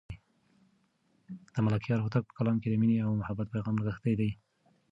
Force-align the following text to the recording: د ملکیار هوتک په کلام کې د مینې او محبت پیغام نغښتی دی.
د 1.53 1.55
ملکیار 1.65 1.99
هوتک 2.01 2.23
په 2.27 2.33
کلام 2.37 2.57
کې 2.61 2.69
د 2.69 2.75
مینې 2.81 2.97
او 3.05 3.11
محبت 3.21 3.47
پیغام 3.53 3.75
نغښتی 3.79 4.13
دی. 4.19 4.31